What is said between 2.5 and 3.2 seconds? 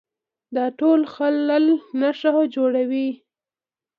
جوړوي